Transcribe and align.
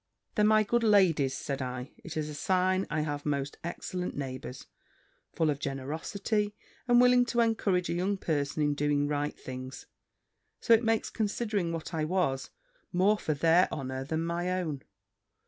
"Then, 0.33 0.47
my 0.47 0.63
good 0.63 0.81
ladies," 0.83 1.35
said 1.37 1.61
I, 1.61 1.91
"it 2.03 2.17
is 2.17 2.27
a 2.27 2.33
sign 2.33 2.87
I 2.89 3.01
have 3.01 3.23
most 3.23 3.59
excellent 3.63 4.17
neighbours, 4.17 4.65
full 5.31 5.51
of 5.51 5.59
generosity, 5.59 6.55
and 6.87 6.99
willing 6.99 7.23
to 7.25 7.39
encourage 7.39 7.87
a 7.87 7.93
young 7.93 8.17
person 8.17 8.63
in 8.63 8.73
doing 8.73 9.07
right 9.07 9.37
things: 9.39 9.85
so 10.59 10.73
it 10.73 10.83
makes, 10.83 11.11
considering 11.11 11.71
what 11.71 11.93
I 11.93 12.05
was, 12.05 12.49
more 12.91 13.19
for 13.19 13.35
their 13.35 13.67
honour 13.71 14.03
than 14.03 14.25
my 14.25 14.51
own. 14.59 14.81